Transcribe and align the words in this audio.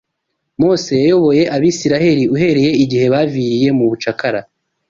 Mose 0.59 0.93
yayoboye 1.01 1.43
Abisirayeli 1.55 2.23
uhereye 2.35 2.71
igihe 2.83 3.05
baviriye 3.13 3.69
mu 3.77 3.85
bucakara 3.89 4.41